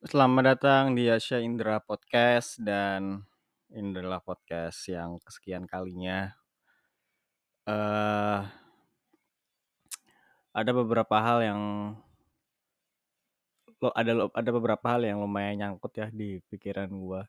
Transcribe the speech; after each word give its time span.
Selamat 0.00 0.56
datang 0.56 0.96
di 0.96 1.12
Asya 1.12 1.44
Indra 1.44 1.76
Podcast 1.76 2.56
dan 2.56 3.20
adalah 3.68 4.24
podcast 4.24 4.88
yang 4.88 5.20
kesekian 5.20 5.68
kalinya. 5.68 6.40
Eh 7.68 8.40
ada 10.56 10.70
beberapa 10.72 11.20
hal 11.20 11.44
yang 11.44 11.60
lo 13.84 13.92
ada 13.92 14.32
ada 14.32 14.50
beberapa 14.56 14.86
hal 14.88 15.04
yang 15.04 15.20
lumayan 15.20 15.68
nyangkut 15.68 15.92
ya 15.92 16.08
di 16.08 16.40
pikiran 16.48 16.88
gua. 16.96 17.28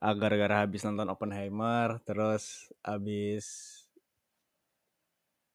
Agar 0.00 0.32
ah, 0.32 0.36
gara 0.40 0.56
habis 0.64 0.88
nonton 0.88 1.12
Oppenheimer, 1.12 2.00
terus 2.08 2.72
habis 2.80 3.44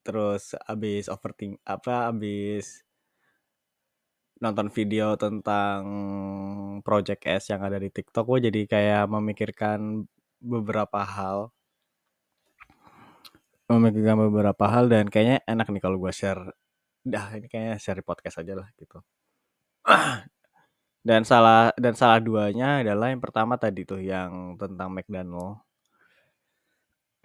terus 0.05 0.53
habis 0.69 1.09
overthink 1.09 1.57
apa 1.65 2.13
habis 2.13 2.85
nonton 4.41 4.73
video 4.73 5.13
tentang 5.21 5.79
Project 6.81 7.21
S 7.29 7.53
yang 7.53 7.61
ada 7.61 7.77
di 7.77 7.93
TikTok, 7.93 8.25
gue 8.25 8.49
jadi 8.49 8.61
kayak 8.65 9.03
memikirkan 9.05 10.09
beberapa 10.41 11.05
hal. 11.05 11.53
Memikirkan 13.69 14.17
beberapa 14.17 14.65
hal 14.67 14.89
dan 14.89 15.07
kayaknya 15.07 15.45
enak 15.45 15.69
nih 15.69 15.81
kalau 15.85 16.01
gue 16.01 16.11
share. 16.11 16.41
Dah 17.05 17.37
ini 17.37 17.45
kayaknya 17.45 17.77
share 17.77 18.01
podcast 18.01 18.41
aja 18.41 18.57
lah 18.57 18.67
gitu. 18.75 18.99
Dan 21.01 21.25
salah 21.25 21.73
dan 21.81 21.97
salah 21.97 22.21
duanya 22.21 22.85
adalah 22.85 23.09
yang 23.09 23.17
pertama 23.17 23.57
tadi 23.57 23.81
tuh 23.89 23.97
yang 24.05 24.53
tentang 24.53 24.93
McDonald. 24.93 25.65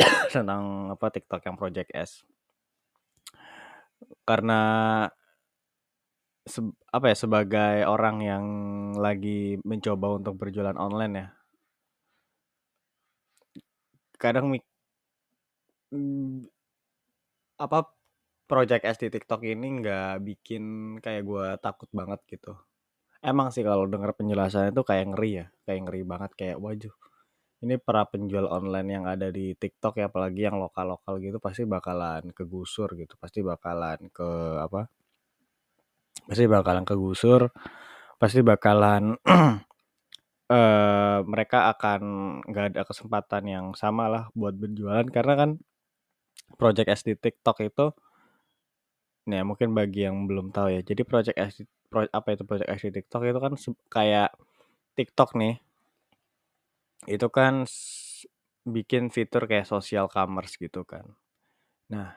Tentang 0.32 0.96
apa 0.96 1.06
TikTok 1.12 1.44
yang 1.44 1.60
Project 1.60 1.92
S. 1.92 2.24
Karena 4.24 4.60
se 6.52 6.60
apa 6.96 7.06
ya 7.12 7.16
sebagai 7.24 7.74
orang 7.94 8.16
yang 8.30 8.44
lagi 9.04 9.38
mencoba 9.70 10.06
untuk 10.18 10.34
berjualan 10.40 10.78
online 10.86 11.14
ya? 11.22 11.26
Kadang 14.18 14.48
mik 14.52 14.64
hmm, 15.90 16.46
apa 17.56 17.78
project 18.50 18.84
S 18.86 18.98
di 19.02 19.08
TikTok 19.14 19.42
ini 19.44 19.66
nggak 19.82 20.22
bikin 20.28 20.64
kayak 21.04 21.22
gue 21.28 21.46
takut 21.64 21.88
banget 21.92 22.20
gitu. 22.30 22.52
Emang 23.24 23.48
sih 23.54 23.64
kalau 23.66 23.86
denger 23.90 24.12
penjelasannya 24.18 24.72
tuh 24.78 24.86
kayak 24.90 25.06
ngeri 25.14 25.30
ya 25.44 25.46
kayak 25.66 25.80
ngeri 25.88 26.02
banget 26.12 26.32
kayak 26.40 26.58
wajuh 26.64 26.94
ini 27.64 27.76
para 27.80 28.04
penjual 28.12 28.46
online 28.50 28.88
yang 28.96 29.04
ada 29.08 29.28
di 29.34 29.54
TikTok 29.58 29.94
ya 30.00 30.06
apalagi 30.12 30.46
yang 30.48 30.58
lokal-lokal 30.62 31.18
gitu 31.24 31.38
pasti 31.42 31.64
bakalan 31.68 32.22
kegusur 32.36 32.90
gitu 33.00 33.14
pasti 33.22 33.40
bakalan 33.44 34.00
ke 34.12 34.28
apa 34.66 34.88
pasti 36.26 36.44
bakalan 36.50 36.84
kegusur 36.84 37.54
pasti 38.20 38.40
bakalan 38.42 39.14
uh, 39.26 41.20
mereka 41.32 41.70
akan 41.74 42.00
nggak 42.46 42.64
ada 42.74 42.82
kesempatan 42.86 43.42
yang 43.46 43.66
sama 43.78 44.10
lah 44.10 44.24
buat 44.34 44.54
berjualan 44.58 45.06
karena 45.08 45.34
kan 45.38 45.50
Project 46.60 46.88
S 46.92 47.02
di 47.02 47.14
TikTok 47.18 47.58
itu 47.66 47.86
Nih, 49.26 49.42
mungkin 49.42 49.74
bagi 49.74 50.06
yang 50.06 50.30
belum 50.30 50.54
tahu 50.54 50.70
ya. 50.70 50.80
Jadi 50.86 51.02
Project 51.02 51.34
S 51.34 51.66
pro, 51.90 52.06
apa 52.06 52.28
itu 52.30 52.46
Project 52.46 52.70
S 52.70 52.80
di 52.86 52.92
TikTok 52.94 53.22
itu 53.26 53.38
kan 53.42 53.52
kayak 53.90 54.30
TikTok 54.94 55.34
nih. 55.34 55.58
Itu 57.10 57.26
kan 57.34 57.66
bikin 58.66 59.10
fitur 59.10 59.50
kayak 59.50 59.66
social 59.66 60.06
commerce 60.06 60.54
gitu 60.54 60.86
kan. 60.86 61.10
Nah, 61.90 62.14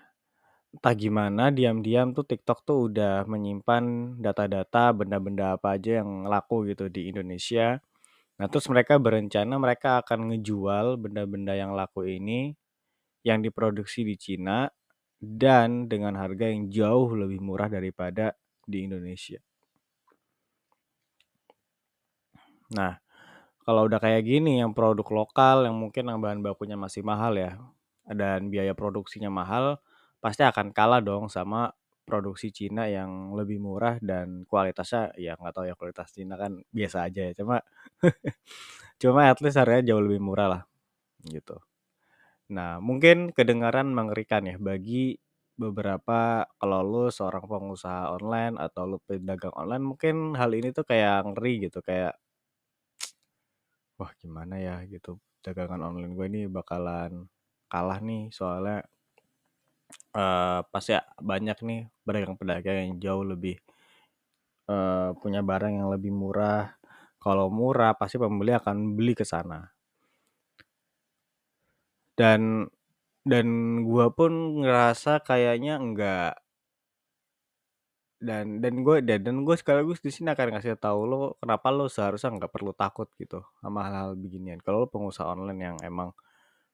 entah 0.70 0.94
gimana 0.94 1.50
diam-diam 1.50 2.14
tuh 2.14 2.26
TikTok 2.30 2.60
tuh 2.62 2.78
udah 2.92 3.26
menyimpan 3.26 4.16
data-data 4.22 4.94
benda-benda 4.94 5.58
apa 5.58 5.76
aja 5.78 6.02
yang 6.06 6.30
laku 6.30 6.70
gitu 6.70 6.86
di 6.94 7.10
Indonesia. 7.10 7.82
Nah, 8.40 8.48
terus 8.48 8.70
mereka 8.72 8.96
berencana 9.02 9.58
mereka 9.60 10.00
akan 10.06 10.32
ngejual 10.32 10.96
benda-benda 11.02 11.58
yang 11.58 11.76
laku 11.76 12.08
ini 12.08 12.54
yang 13.26 13.44
diproduksi 13.44 14.08
di 14.08 14.16
Cina 14.16 14.70
dan 15.20 15.92
dengan 15.92 16.16
harga 16.16 16.48
yang 16.48 16.72
jauh 16.72 17.12
lebih 17.18 17.44
murah 17.44 17.68
daripada 17.68 18.32
di 18.64 18.88
Indonesia. 18.88 19.42
Nah, 22.70 23.02
kalau 23.66 23.90
udah 23.90 24.00
kayak 24.00 24.24
gini 24.24 24.62
yang 24.62 24.72
produk 24.72 25.06
lokal 25.10 25.66
yang 25.68 25.76
mungkin 25.76 26.08
yang 26.08 26.22
bahan 26.22 26.40
bakunya 26.46 26.78
masih 26.80 27.02
mahal 27.04 27.36
ya 27.36 27.58
dan 28.08 28.48
biaya 28.48 28.72
produksinya 28.72 29.28
mahal, 29.28 29.82
pasti 30.24 30.44
akan 30.46 30.72
kalah 30.76 31.02
dong 31.04 31.28
sama 31.32 31.72
produksi 32.08 32.50
Cina 32.50 32.90
yang 32.90 33.38
lebih 33.38 33.62
murah 33.62 33.98
dan 34.02 34.44
kualitasnya 34.50 35.14
ya 35.20 35.38
nggak 35.38 35.54
tahu 35.56 35.66
ya 35.70 35.76
kualitas 35.78 36.10
Cina 36.16 36.36
kan 36.42 36.58
biasa 36.74 37.06
aja 37.08 37.22
ya 37.30 37.34
cuma 37.38 37.62
cuma 39.02 39.22
at 39.32 39.40
least 39.44 39.58
harganya 39.62 39.94
jauh 39.96 40.04
lebih 40.04 40.22
murah 40.24 40.48
lah 40.54 40.62
gitu. 41.28 41.58
Nah 42.56 42.80
mungkin 42.82 43.32
kedengaran 43.38 43.94
mengerikan 43.94 44.46
ya 44.50 44.58
bagi 44.62 45.18
beberapa 45.60 46.48
kalau 46.62 46.82
lu 46.88 47.04
seorang 47.12 47.46
pengusaha 47.46 48.16
online 48.16 48.56
atau 48.62 48.84
lu 48.90 48.98
pedagang 49.04 49.54
online 49.58 49.84
mungkin 49.86 50.16
hal 50.40 50.52
ini 50.56 50.72
tuh 50.78 50.86
kayak 50.88 51.28
ngeri 51.36 51.68
gitu 51.70 51.80
kayak 51.84 52.16
wah 54.00 54.12
gimana 54.22 54.56
ya? 54.68 54.76
Gitu 54.92 55.12
dagangan 55.46 55.82
online 55.88 56.14
gue 56.18 56.26
ini 56.32 56.42
bakalan 56.52 57.12
kalah 57.72 58.00
nih 58.04 58.28
soalnya 58.34 58.84
uh, 60.16 60.62
pasti 60.70 60.96
banyak 61.22 61.58
nih 61.66 61.82
pedagang-pedagang 62.06 62.78
yang 62.86 62.94
jauh 63.02 63.26
lebih 63.26 63.56
uh, 64.70 65.14
punya 65.18 65.42
barang 65.42 65.74
yang 65.82 65.90
lebih 65.92 66.14
murah. 66.14 66.78
Kalau 67.20 67.52
murah 67.52 67.94
pasti 68.00 68.16
pembeli 68.16 68.56
akan 68.56 68.96
beli 68.96 69.14
ke 69.18 69.26
sana. 69.28 69.68
Dan 72.16 72.68
dan 73.28 73.48
gue 73.84 74.08
pun 74.16 74.64
ngerasa 74.64 75.22
kayaknya 75.24 75.78
enggak 75.80 76.40
dan 78.20 78.60
dan 78.60 78.84
gue 78.84 79.00
dan, 79.00 79.24
dan 79.24 79.36
gue 79.48 79.56
sekaligus 79.56 80.04
di 80.04 80.12
sini 80.12 80.36
akan 80.36 80.60
ngasih 80.60 80.76
tahu 80.76 81.00
lo 81.08 81.20
kenapa 81.40 81.72
lo 81.72 81.88
seharusnya 81.88 82.36
nggak 82.36 82.52
perlu 82.52 82.76
takut 82.76 83.08
gitu 83.16 83.40
sama 83.64 83.88
hal-hal 83.88 84.20
beginian 84.20 84.60
kalau 84.60 84.84
lo 84.84 84.88
pengusaha 84.92 85.24
online 85.24 85.62
yang 85.72 85.78
emang 85.88 86.12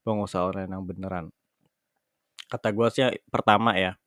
pengusaha 0.02 0.42
online 0.50 0.74
yang 0.74 0.84
beneran 0.90 1.26
kata 2.52 2.70
gue 2.76 2.88
sih 2.94 3.04
pertama 3.34 3.78
ya. 3.78 3.98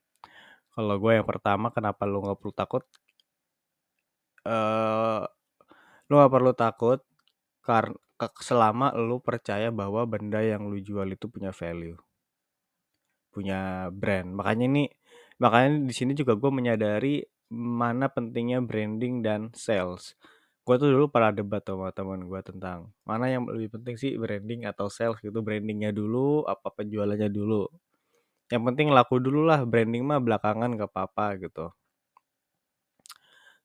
Kalau 0.73 0.95
gue 1.01 1.11
yang 1.19 1.27
pertama 1.27 1.67
kenapa 1.75 2.03
lu 2.07 2.23
nggak 2.23 2.37
perlu 2.39 2.53
takut? 2.55 2.83
Uh, 4.47 5.27
lu 6.09 6.13
nggak 6.19 6.33
perlu 6.33 6.51
takut 6.55 6.99
karena 7.65 7.95
selama 8.39 8.91
lu 8.97 9.23
percaya 9.23 9.71
bahwa 9.71 10.03
benda 10.03 10.39
yang 10.43 10.67
lu 10.67 10.79
jual 10.83 11.07
itu 11.07 11.31
punya 11.31 11.51
value 11.55 11.99
punya 13.33 13.87
brand. 13.93 14.33
Makanya 14.35 14.65
ini 14.67 14.83
makanya 15.39 15.69
di 15.87 15.93
sini 15.95 16.11
juga 16.17 16.35
gue 16.35 16.51
menyadari 16.51 17.23
mana 17.53 18.11
pentingnya 18.11 18.59
branding 18.61 19.21
dan 19.23 19.53
sales. 19.55 20.17
Gue 20.65 20.75
tuh 20.77 20.91
dulu 20.93 21.09
pernah 21.09 21.33
debat 21.33 21.63
sama 21.65 21.89
teman 21.95 22.25
gue 22.29 22.41
tentang 22.45 22.93
mana 23.07 23.25
yang 23.31 23.47
lebih 23.49 23.79
penting 23.79 23.95
sih 23.97 24.17
branding 24.19 24.67
atau 24.69 24.91
sales 24.91 25.17
gitu. 25.23 25.39
Brandingnya 25.45 25.95
dulu 25.95 26.43
apa 26.45 26.69
penjualannya 26.73 27.29
dulu 27.31 27.69
yang 28.49 28.63
penting 28.65 28.89
laku 28.89 29.21
dulu 29.21 29.45
lah 29.45 29.61
branding 29.65 30.01
mah 30.05 30.17
belakangan 30.21 30.73
gak 30.73 30.89
apa-apa 30.89 31.25
gitu. 31.45 31.65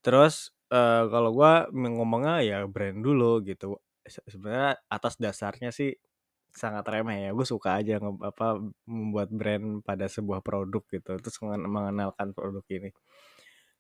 Terus 0.05 0.53
uh, 0.69 1.09
kalau 1.09 1.33
gue 1.33 1.53
ngomongnya 1.73 2.45
ya 2.45 2.59
brand 2.69 3.01
dulu 3.01 3.41
gitu. 3.49 3.81
Sebenarnya 4.05 4.77
atas 4.93 5.17
dasarnya 5.17 5.73
sih 5.73 5.97
sangat 6.53 6.85
remeh 6.93 7.29
ya. 7.29 7.31
Gue 7.33 7.49
suka 7.49 7.81
aja 7.81 7.97
nge 7.97 8.13
apa 8.21 8.61
membuat 8.85 9.29
brand 9.33 9.81
pada 9.81 10.05
sebuah 10.05 10.45
produk 10.45 10.85
gitu. 10.93 11.17
Terus 11.17 11.37
mengenalkan 11.41 12.37
produk 12.37 12.65
ini. 12.69 12.93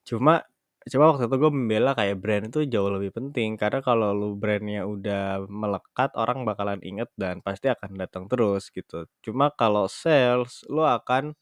Cuma 0.09 0.41
Coba 0.85 1.05
waktu 1.17 1.25
itu 1.33 1.37
gue 1.41 1.51
membela 1.57 1.97
kayak 1.97 2.17
brand 2.21 2.45
itu 2.53 2.61
jauh 2.69 2.93
lebih 2.93 3.11
penting 3.17 3.57
karena 3.57 3.81
kalau 3.81 4.13
lu 4.13 4.37
brandnya 4.37 4.85
udah 4.85 5.41
melekat 5.49 6.13
orang 6.13 6.45
bakalan 6.45 6.81
inget 6.85 7.09
dan 7.17 7.41
pasti 7.41 7.73
akan 7.73 7.97
datang 7.97 8.25
terus 8.29 8.69
gitu. 8.69 9.09
Cuma 9.25 9.49
kalau 9.57 9.89
sales 9.89 10.61
lu 10.69 10.85
akan 10.85 11.33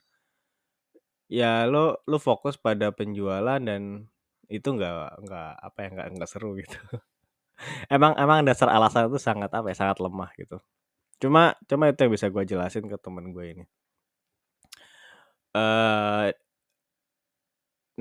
ya 1.27 1.67
lu 1.73 1.97
lu 2.11 2.19
fokus 2.23 2.55
pada 2.61 2.87
penjualan 2.95 3.59
dan 3.69 4.07
itu 4.53 4.69
nggak 4.77 5.25
nggak 5.25 5.51
apa 5.67 5.79
ya 5.85 5.89
nggak 5.95 6.09
nggak 6.19 6.31
seru 6.31 6.51
gitu. 6.63 6.79
emang 7.95 8.13
emang 8.19 8.41
dasar 8.49 8.69
alasan 8.77 9.09
itu 9.11 9.19
sangat 9.23 9.51
apa 9.55 9.67
ya 9.73 9.77
sangat 9.79 9.99
lemah 10.03 10.31
gitu. 10.41 10.57
Cuma 11.23 11.55
cuma 11.71 11.85
itu 11.91 12.01
yang 12.05 12.13
bisa 12.17 12.29
gue 12.35 12.45
jelasin 12.47 12.87
ke 12.93 12.99
temen 13.01 13.27
gue 13.37 13.47
ini. 13.55 13.65
Uh, 15.55 16.33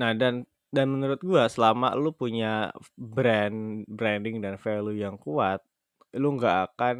nah 0.00 0.12
dan 0.16 0.48
dan 0.72 0.88
menurut 0.88 1.20
gua 1.20 1.46
selama 1.52 1.92
lu 1.94 2.16
punya 2.16 2.72
brand 2.96 3.84
branding 3.86 4.40
dan 4.40 4.56
value 4.56 4.96
yang 4.96 5.20
kuat 5.20 5.60
lu 6.16 6.36
nggak 6.36 6.72
akan 6.72 6.96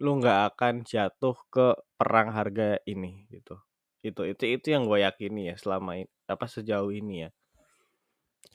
lu 0.00 0.10
nggak 0.16 0.54
akan 0.54 0.74
jatuh 0.86 1.36
ke 1.52 1.66
perang 1.98 2.32
harga 2.32 2.80
ini 2.88 3.28
gitu 3.28 3.60
itu 4.00 4.22
itu 4.24 4.44
itu 4.56 4.66
yang 4.72 4.88
gue 4.88 5.04
yakini 5.04 5.52
ya 5.52 5.56
selama 5.60 6.00
apa 6.24 6.46
sejauh 6.48 6.88
ini 6.88 7.28
ya 7.28 7.30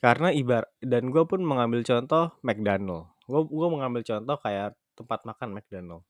Karena 0.01 0.29
ibar 0.33 0.69
dan 0.81 1.09
gue 1.13 1.23
pun 1.25 1.41
mengambil 1.41 1.81
contoh 1.85 2.33
McDonald. 2.45 3.09
Gue 3.25 3.41
gue 3.45 3.67
mengambil 3.69 4.01
contoh 4.05 4.37
kayak 4.41 4.77
tempat 4.97 5.19
makan 5.25 5.49
McDonald. 5.55 6.03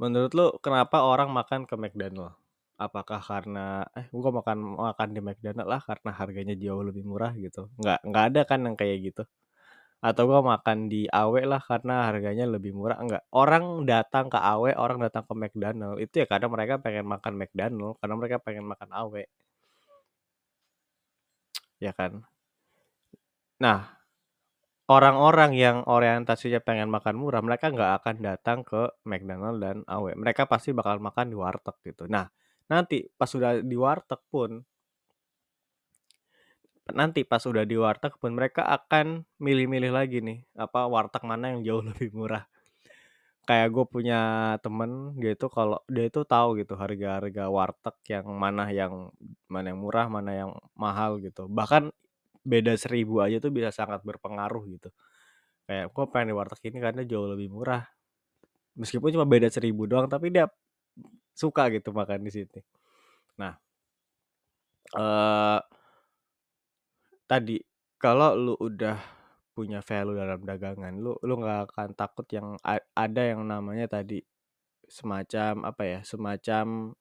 Menurut 0.00 0.32
lu 0.32 0.46
kenapa 0.64 1.04
orang 1.04 1.28
makan 1.30 1.68
ke 1.68 1.74
McDonald? 1.76 2.39
Apakah 2.80 3.20
karena 3.30 3.84
eh 3.98 4.06
gue 4.22 4.32
makan 4.38 4.58
makan 4.88 5.08
di 5.16 5.20
McDonald 5.26 5.68
lah 5.72 5.80
karena 5.88 6.10
harganya 6.20 6.54
jauh 6.64 6.82
lebih 6.88 7.04
murah 7.10 7.32
gitu? 7.44 7.62
Nggak 7.80 7.98
nggak 8.08 8.24
ada 8.32 8.40
kan 8.50 8.60
yang 8.66 8.76
kayak 8.80 8.98
gitu. 9.06 9.22
Atau 10.08 10.22
gue 10.30 10.40
makan 10.52 10.78
di 10.92 11.02
AW 11.12 11.34
lah 11.52 11.62
karena 11.70 11.94
harganya 12.08 12.44
lebih 12.54 12.72
murah 12.78 12.98
enggak. 13.02 13.22
Orang 13.42 13.64
datang 13.92 14.26
ke 14.32 14.38
AW, 14.52 14.64
orang 14.84 14.98
datang 15.06 15.24
ke 15.28 15.34
McDonald 15.42 15.96
itu 16.04 16.14
ya 16.24 16.26
karena 16.32 16.48
mereka 16.54 16.74
pengen 16.84 17.06
makan 17.14 17.34
McDonald, 17.40 17.94
karena 18.00 18.14
mereka 18.20 18.36
pengen 18.46 18.64
makan 18.72 18.90
AW. 18.96 19.14
Ya 21.80 21.92
kan? 21.92 22.24
Nah, 23.60 23.80
orang-orang 24.94 25.52
yang 25.64 25.76
orientasinya 25.96 26.60
pengen 26.68 26.88
makan 26.96 27.16
murah, 27.20 27.42
mereka 27.46 27.66
nggak 27.74 27.92
akan 28.02 28.16
datang 28.28 28.58
ke 28.70 28.82
McDonald 29.10 29.58
dan 29.64 29.76
AW. 29.86 30.06
Mereka 30.22 30.42
pasti 30.52 30.70
bakal 30.78 30.96
makan 31.06 31.26
di 31.32 31.36
warteg 31.42 31.76
gitu. 31.86 32.04
Nah, 32.14 32.26
nanti 32.70 33.10
pas 33.18 33.26
sudah 33.26 33.58
di 33.60 33.74
warteg 33.74 34.22
pun 34.30 34.62
nanti 36.92 37.22
pas 37.22 37.42
udah 37.42 37.64
di 37.66 37.78
warteg 37.78 38.14
pun 38.18 38.34
mereka 38.34 38.66
akan 38.66 39.26
milih-milih 39.38 39.92
lagi 39.94 40.18
nih 40.22 40.42
apa 40.58 40.86
warteg 40.90 41.22
mana 41.26 41.54
yang 41.54 41.60
jauh 41.66 41.82
lebih 41.90 42.10
murah. 42.14 42.44
Kayak 43.46 43.68
gue 43.74 43.84
punya 43.88 44.20
temen 44.62 45.18
dia 45.18 45.34
itu 45.34 45.50
kalau 45.50 45.82
dia 45.90 46.06
itu 46.06 46.22
tahu 46.22 46.60
gitu 46.62 46.78
harga-harga 46.78 47.50
warteg 47.50 47.96
yang 48.06 48.26
mana 48.30 48.70
yang 48.70 49.10
mana 49.50 49.74
yang 49.74 49.80
murah 49.80 50.06
mana 50.06 50.30
yang 50.34 50.50
mahal 50.78 51.18
gitu. 51.18 51.50
Bahkan 51.50 51.90
beda 52.46 52.74
seribu 52.78 53.20
aja 53.22 53.42
tuh 53.42 53.50
bisa 53.50 53.74
sangat 53.74 54.02
berpengaruh 54.06 54.62
gitu. 54.70 54.90
Kayak 55.66 55.90
gue 55.90 56.04
pengen 56.10 56.26
di 56.30 56.34
warteg 56.36 56.62
ini 56.70 56.78
karena 56.78 57.02
jauh 57.06 57.26
lebih 57.26 57.48
murah? 57.50 57.82
Meskipun 58.78 59.10
cuma 59.14 59.26
beda 59.26 59.50
seribu 59.50 59.86
doang 59.90 60.06
tapi 60.06 60.30
dia 60.30 60.46
suka 61.40 61.72
gitu 61.72 61.96
makan 61.96 62.20
di 62.28 62.30
sini 62.36 62.60
nah 63.40 63.56
eh 64.92 65.60
tadi 67.24 67.56
kalau 67.96 68.36
lu 68.36 68.54
udah 68.60 68.98
punya 69.56 69.80
value 69.80 70.18
dalam 70.18 70.40
dagangan 70.44 70.94
lu 71.00 71.16
lu 71.24 71.34
nggak 71.40 71.72
akan 71.72 71.88
takut 71.96 72.26
yang 72.32 72.56
ada 72.96 73.22
yang 73.22 73.44
namanya 73.48 73.86
tadi 73.88 74.20
semacam 74.90 75.64
apa 75.64 75.82
ya 75.86 75.98
semacam 76.02 76.96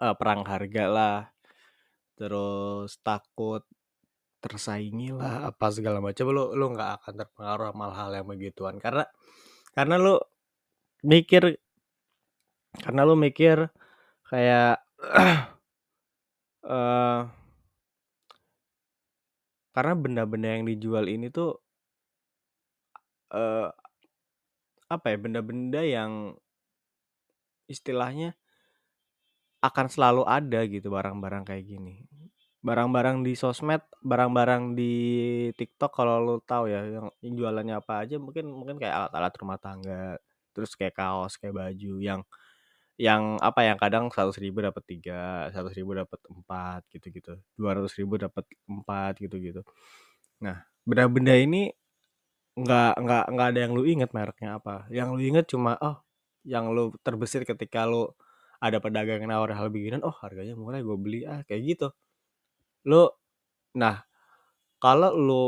uh, 0.00 0.14
perang 0.16 0.42
harga 0.48 0.84
lah 0.88 1.18
terus 2.18 2.98
takut 3.04 3.62
tersaingi 4.38 5.10
lah 5.10 5.50
apa 5.50 5.66
segala 5.74 5.98
macam 5.98 6.30
lu 6.30 6.54
lu 6.54 6.70
nggak 6.70 7.02
akan 7.02 7.14
terpengaruh 7.18 7.74
sama 7.74 7.86
hal 7.94 8.10
yang 8.14 8.26
begituan. 8.26 8.78
Karena 8.78 9.04
karena 9.74 9.94
lu 9.98 10.14
mikir 11.02 11.58
karena 12.82 13.02
lu 13.04 13.14
mikir 13.18 13.70
kayak 14.28 14.82
uh, 16.66 17.22
karena 19.74 19.94
benda-benda 19.94 20.48
yang 20.58 20.64
dijual 20.66 21.06
ini 21.06 21.30
tuh 21.30 21.54
uh, 23.34 23.70
apa 24.88 25.06
ya 25.12 25.16
benda-benda 25.20 25.80
yang 25.84 26.34
istilahnya 27.68 28.34
akan 29.60 29.86
selalu 29.90 30.22
ada 30.24 30.64
gitu 30.66 30.88
barang-barang 30.88 31.44
kayak 31.44 31.64
gini. 31.66 32.06
Barang-barang 32.58 33.22
di 33.22 33.38
sosmed 33.38 33.82
barang-barang 34.02 34.74
di 34.74 34.94
TikTok 35.54 35.92
kalau 35.94 36.18
lo 36.22 36.34
tahu 36.42 36.70
ya 36.70 36.82
yang, 36.82 37.06
yang 37.22 37.34
jualannya 37.38 37.74
apa 37.78 38.02
aja 38.06 38.16
mungkin 38.18 38.50
mungkin 38.50 38.82
kayak 38.82 38.94
alat-alat 38.94 39.32
rumah 39.38 39.58
tangga 39.62 40.18
terus 40.54 40.74
kayak 40.74 40.98
kaos 40.98 41.38
kayak 41.38 41.54
baju 41.54 41.92
yang 42.02 42.20
yang 42.98 43.38
apa 43.38 43.62
yang 43.66 43.78
kadang 43.78 44.10
seratus 44.10 44.38
ribu 44.42 44.58
dapat 44.62 44.82
tiga 44.86 45.48
seratus 45.54 45.74
ribu 45.78 45.94
dapat 45.94 46.18
empat 46.30 46.82
gitu 46.90 47.06
gitu 47.14 47.32
dua 47.54 47.78
ratus 47.78 47.94
ribu 47.98 48.18
dapat 48.18 48.44
empat 48.66 49.22
gitu 49.22 49.36
gitu 49.38 49.60
nah 50.42 50.66
benda-benda 50.86 51.34
ini 51.38 51.72
nggak 52.58 52.92
nggak 53.04 53.24
nggak 53.34 53.48
ada 53.54 53.60
yang 53.64 53.72
lu 53.78 53.82
inget 53.86 54.10
mereknya 54.16 54.58
apa. 54.58 54.74
Yang 54.90 55.08
lu 55.14 55.20
inget 55.22 55.46
cuma 55.52 55.72
oh 55.78 55.96
yang 56.46 56.64
lu 56.74 56.90
terbesit 57.06 57.42
ketika 57.46 57.86
lu 57.86 58.10
ada 58.58 58.78
pedagang 58.82 59.22
yang 59.22 59.30
nawar 59.30 59.54
hal 59.54 59.70
beginian 59.70 60.02
oh 60.02 60.14
harganya 60.22 60.54
murah 60.58 60.82
gue 60.82 60.96
beli 60.98 61.20
ah 61.28 61.40
kayak 61.46 61.62
gitu. 61.76 61.88
Lu 62.90 63.06
nah 63.76 64.02
kalau 64.82 65.12
lu 65.16 65.44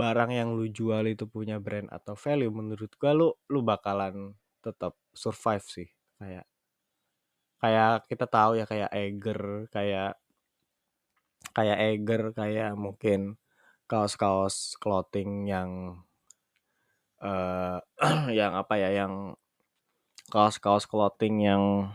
barang 0.00 0.30
yang 0.34 0.54
lu 0.58 0.66
jual 0.70 1.04
itu 1.10 1.24
punya 1.30 1.56
brand 1.62 1.88
atau 1.90 2.14
value 2.18 2.50
menurut 2.58 2.90
gua 3.00 3.12
lu 3.14 3.28
lu 3.52 3.60
bakalan 3.66 4.34
tetap 4.62 4.94
survive 5.14 5.62
sih 5.66 5.88
kayak 6.16 6.46
kayak 7.60 8.04
kita 8.08 8.26
tahu 8.28 8.60
ya 8.60 8.64
kayak 8.68 8.90
Eger 8.92 9.70
kayak 9.72 10.12
kayak 11.56 11.78
Eger 11.80 12.22
kayak 12.36 12.72
mungkin 12.76 13.40
kaos-kaos 13.86 14.76
clothing 14.82 15.46
yang 15.48 16.02
uh, 17.22 17.78
yang 18.38 18.52
apa 18.58 18.74
ya 18.76 18.90
yang 19.04 19.36
kaos-kaos 20.28 20.84
clothing 20.90 21.46
yang 21.46 21.94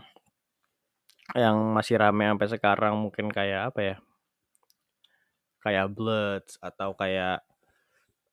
yang 1.32 1.56
masih 1.72 1.96
rame 2.00 2.28
sampai 2.28 2.48
sekarang 2.48 2.94
mungkin 2.98 3.30
kayak 3.32 3.72
apa 3.72 3.80
ya 3.80 3.96
kayak 5.62 5.94
Bloods 5.94 6.58
atau 6.58 6.92
kayak 6.98 7.46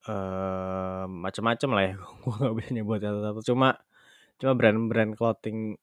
uh, 0.09 1.05
macam-macam 1.05 1.69
lah 1.77 1.83
ya. 1.85 1.93
Gue 2.25 2.33
nggak 2.33 2.55
bisa 2.57 2.69
nyebut 2.73 2.99
satu-satu. 2.99 3.39
Cuma 3.53 3.69
cuma 4.39 4.53
brand-brand 4.59 5.13
clothing 5.19 5.75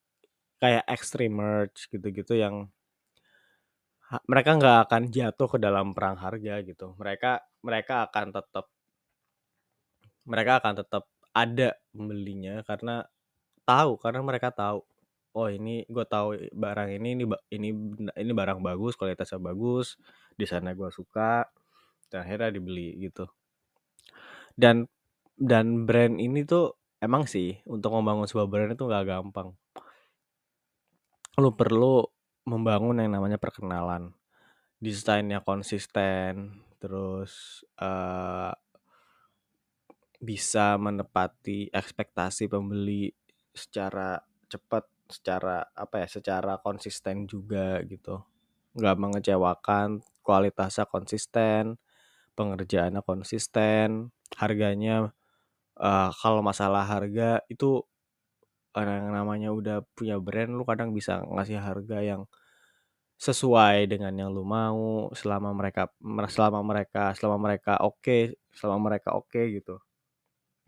kayak 0.61 0.85
extreme 0.89 1.37
merch 1.37 1.89
gitu-gitu 1.93 2.35
yang 2.45 2.69
mereka 4.31 4.51
nggak 4.59 4.79
akan 4.87 5.03
jatuh 5.11 5.49
ke 5.51 5.59
dalam 5.59 5.91
perang 5.97 6.17
harga 6.25 6.63
gitu. 6.63 6.95
Mereka 7.01 7.33
mereka 7.67 7.95
akan 8.07 8.27
tetap 8.31 8.67
mereka 10.27 10.53
akan 10.63 10.75
tetap 10.83 11.05
ada 11.35 11.69
pembelinya 11.95 12.63
karena 12.67 13.07
tahu 13.69 13.99
karena 14.01 14.21
mereka 14.25 14.49
tahu 14.55 14.81
oh 15.37 15.49
ini 15.53 15.85
gue 15.87 16.07
tahu 16.09 16.29
barang 16.55 16.91
ini 16.97 17.09
ini 17.19 17.25
ini 17.53 17.69
ini 18.17 18.33
barang 18.33 18.61
bagus 18.65 18.97
kualitasnya 18.99 19.39
bagus 19.43 20.01
di 20.35 20.47
sana 20.49 20.73
gue 20.73 20.91
suka 20.91 21.45
dan 22.11 22.19
akhirnya 22.25 22.51
dibeli 22.57 22.97
gitu 23.05 23.29
dan 24.57 24.89
dan 25.37 25.85
brand 25.85 26.17
ini 26.17 26.43
tuh 26.49 26.73
emang 27.01 27.29
sih 27.29 27.61
untuk 27.69 27.93
membangun 27.95 28.29
sebuah 28.29 28.49
brand 28.49 28.73
itu 28.73 28.85
nggak 28.85 29.07
gampang. 29.07 29.53
Lu 31.37 31.53
perlu 31.53 32.05
membangun 32.49 33.03
yang 33.03 33.13
namanya 33.19 33.37
perkenalan. 33.37 34.15
Desainnya 34.81 35.41
konsisten 35.41 36.63
terus 36.77 37.65
uh, 37.81 38.53
bisa 40.21 40.77
menepati 40.77 41.73
ekspektasi 41.73 42.49
pembeli 42.49 43.13
secara 43.53 44.21
cepat 44.49 44.85
secara 45.07 45.63
apa 45.73 46.05
ya 46.05 46.09
secara 46.09 46.61
konsisten 46.61 47.25
juga 47.25 47.81
gitu. 47.85 48.21
Nggak 48.77 48.97
mengecewakan 49.01 50.05
kualitasnya 50.21 50.85
konsisten 50.89 51.81
pengerjaannya 52.37 53.01
konsisten 53.01 54.13
harganya 54.37 55.16
uh, 55.81 56.11
kalau 56.21 56.41
masalah 56.45 56.85
harga 56.85 57.41
itu 57.53 57.83
orang 58.77 59.09
yang 59.09 59.13
namanya 59.17 59.49
udah 59.57 59.77
punya 59.97 60.21
brand 60.21 60.53
lu 60.53 60.65
kadang 60.69 60.93
bisa 60.93 61.25
ngasih 61.25 61.59
harga 61.61 61.99
yang 62.05 62.23
sesuai 63.17 63.89
dengan 63.89 64.13
yang 64.13 64.31
lu 64.37 64.45
mau 64.45 65.09
selama 65.17 65.57
mereka 65.57 65.89
selama 66.29 66.61
mereka 66.61 67.17
selama 67.17 67.39
mereka 67.49 67.73
oke 67.81 68.37
selama 68.53 68.93
mereka 68.93 69.17
oke 69.17 69.41
gitu. 69.57 69.81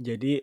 Jadi 0.00 0.40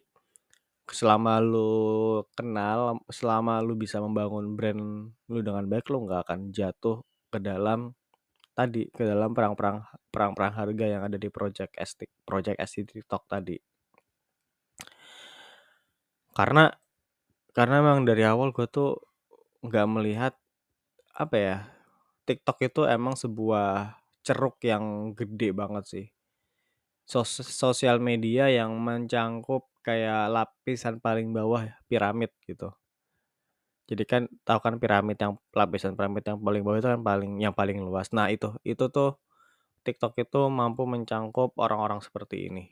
selama 0.86 1.42
lu 1.42 2.22
kenal 2.38 3.02
selama 3.10 3.58
lu 3.66 3.74
bisa 3.74 3.98
membangun 4.06 4.54
brand 4.54 5.10
lu 5.34 5.40
dengan 5.42 5.66
baik 5.66 5.90
lu 5.90 6.06
nggak 6.06 6.30
akan 6.30 6.40
jatuh 6.54 7.02
ke 7.34 7.42
dalam 7.42 7.98
tadi 8.54 8.88
ke 8.94 9.02
dalam 9.04 9.34
perang-perang 9.34 9.82
perang-perang 10.14 10.54
harga 10.54 10.86
yang 10.86 11.02
ada 11.10 11.18
di 11.18 11.30
project 11.34 11.74
S 11.76 11.98
project 12.22 12.58
S 12.62 12.72
TikTok 12.86 13.26
tadi 13.26 13.58
karena 16.38 16.64
karena 17.58 17.78
memang 17.86 18.02
dari 18.10 18.24
awal 18.34 18.50
gue 18.56 18.68
tuh 18.78 18.90
nggak 19.66 19.88
melihat 19.96 20.34
apa 21.24 21.36
ya 21.48 21.58
TikTok 22.28 22.58
itu 22.70 22.82
emang 22.98 23.16
sebuah 23.24 23.98
ceruk 24.26 24.58
yang 24.72 25.16
gede 25.20 25.50
banget 25.62 25.86
sih 25.94 26.08
Sos 27.12 27.32
sosial 27.64 27.98
media 28.10 28.46
yang 28.60 28.72
mencangkup 28.88 29.64
kayak 29.88 30.24
lapisan 30.36 30.96
paling 31.06 31.28
bawah 31.38 31.64
piramid 31.90 32.32
gitu 32.50 32.70
Jadi 33.90 34.04
kan 34.12 34.24
tahu 34.48 34.60
kan 34.66 34.76
piramid 34.82 35.18
yang 35.24 35.34
lapisan 35.60 35.94
piramid 35.98 36.24
yang 36.30 36.38
paling 36.46 36.62
bawah 36.66 36.78
itu 36.82 36.90
kan 36.94 37.02
paling 37.10 37.32
yang 37.46 37.54
paling 37.60 37.78
luas. 37.88 38.08
Nah, 38.18 38.28
itu 38.36 38.50
itu 38.66 38.86
tuh 38.96 39.10
TikTok 39.86 40.14
itu 40.26 40.40
mampu 40.60 40.84
mencangkup 40.94 41.52
orang-orang 41.66 42.00
seperti 42.08 42.38
ini. 42.50 42.64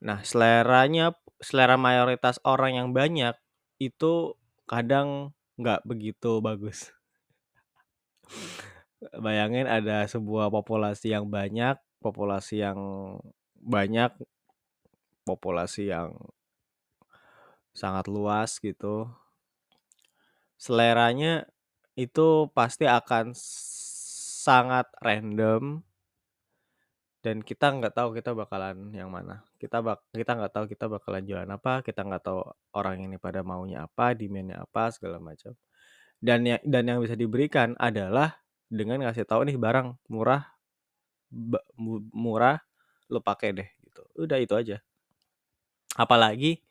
Nah, 0.00 0.24
seleranya 0.24 1.12
selera 1.40 1.76
mayoritas 1.76 2.40
orang 2.44 2.76
yang 2.76 2.88
banyak 2.96 3.36
itu 3.76 4.36
kadang 4.64 5.36
nggak 5.60 5.84
begitu 5.84 6.40
bagus. 6.40 6.92
Bayangin 9.16 9.68
ada 9.68 10.04
sebuah 10.08 10.52
populasi 10.52 11.12
yang 11.12 11.28
banyak, 11.28 11.76
populasi 12.04 12.64
yang 12.64 12.80
banyak, 13.56 14.12
populasi 15.24 15.92
yang 15.92 16.16
sangat 17.76 18.08
luas 18.08 18.56
gitu. 18.60 19.08
Seleranya 20.60 21.48
itu 21.96 22.48
pasti 22.52 22.84
akan 22.84 23.32
sangat 24.40 24.88
random 25.00 25.84
dan 27.20 27.44
kita 27.44 27.68
nggak 27.68 27.92
tahu 27.92 28.16
kita 28.16 28.32
bakalan 28.32 28.88
yang 28.96 29.12
mana. 29.12 29.44
Kita 29.60 29.84
bak 29.84 30.08
kita 30.16 30.40
nggak 30.40 30.52
tahu 30.56 30.64
kita 30.72 30.88
bakalan 30.88 31.22
jualan 31.28 31.50
apa, 31.52 31.84
kita 31.84 32.00
nggak 32.04 32.22
tahu 32.24 32.40
orang 32.72 33.04
ini 33.04 33.20
pada 33.20 33.44
maunya 33.44 33.84
apa, 33.84 34.16
demand-nya 34.16 34.64
apa, 34.64 34.88
segala 34.88 35.20
macam. 35.20 35.52
Dan 36.16 36.48
yang 36.48 36.60
dan 36.64 36.88
yang 36.88 36.98
bisa 37.04 37.16
diberikan 37.16 37.76
adalah 37.76 38.40
dengan 38.72 39.04
ngasih 39.04 39.28
tahu 39.28 39.44
nih 39.48 39.56
barang 39.60 40.00
murah 40.08 40.48
murah 42.16 42.58
lu 43.12 43.20
pakai 43.20 43.52
deh 43.52 43.68
gitu. 43.84 44.02
Udah 44.16 44.38
itu 44.40 44.56
aja. 44.56 44.80
Apalagi 46.00 46.64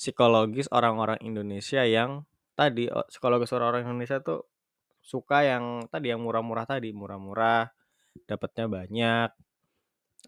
psikologis 0.00 0.72
orang-orang 0.72 1.20
Indonesia 1.20 1.84
yang 1.84 2.24
tadi 2.56 2.88
psikologis 3.12 3.52
orang-orang 3.52 3.84
Indonesia 3.84 4.24
tuh 4.24 4.48
suka 5.04 5.44
yang 5.44 5.84
tadi 5.92 6.12
yang 6.12 6.24
murah-murah 6.24 6.64
tadi, 6.68 6.92
murah-murah, 6.92 7.68
dapatnya 8.28 8.66
banyak, 8.68 9.30